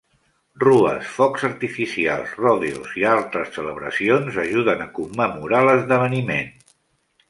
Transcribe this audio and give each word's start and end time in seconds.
Rues, 0.61 1.11
focs 1.17 1.45
artificials, 1.49 2.33
rodeos, 2.41 2.97
i 3.03 3.07
altres 3.13 3.55
celebracions 3.61 4.43
ajuden 4.49 4.85
a 4.85 4.93
commemorar 5.01 5.65
l'esdeveniment. 5.71 6.57